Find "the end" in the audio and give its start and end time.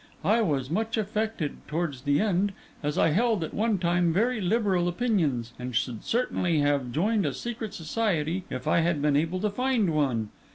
2.01-2.53